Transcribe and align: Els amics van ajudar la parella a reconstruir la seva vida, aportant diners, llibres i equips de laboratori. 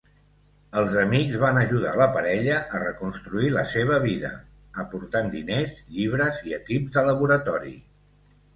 Els 0.79 0.93
amics 1.01 1.35
van 1.43 1.59
ajudar 1.63 1.91
la 1.99 2.07
parella 2.15 2.55
a 2.77 2.79
reconstruir 2.85 3.51
la 3.57 3.67
seva 3.73 4.01
vida, 4.07 4.33
aportant 4.87 5.31
diners, 5.37 5.79
llibres 6.01 6.43
i 6.49 6.59
equips 6.61 6.99
de 6.99 7.09
laboratori. 7.13 7.79